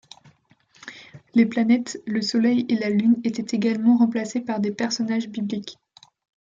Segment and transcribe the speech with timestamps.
[1.35, 5.77] Les planètes, le Soleil et la Lune étaient également remplacés par des personnages bibliques.